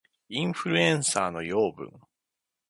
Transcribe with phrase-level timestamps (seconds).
[0.29, 1.91] インフルエンサーの養分